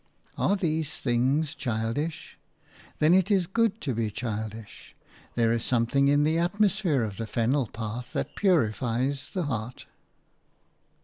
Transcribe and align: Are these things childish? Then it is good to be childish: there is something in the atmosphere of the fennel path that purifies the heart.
Are 0.35 0.55
these 0.55 0.97
things 0.97 1.53
childish? 1.53 2.35
Then 2.97 3.13
it 3.13 3.29
is 3.29 3.45
good 3.45 3.79
to 3.81 3.93
be 3.93 4.09
childish: 4.09 4.95
there 5.35 5.51
is 5.53 5.63
something 5.63 6.07
in 6.07 6.23
the 6.23 6.39
atmosphere 6.39 7.03
of 7.03 7.17
the 7.17 7.27
fennel 7.27 7.67
path 7.67 8.11
that 8.13 8.35
purifies 8.35 9.29
the 9.29 9.43
heart. 9.43 9.85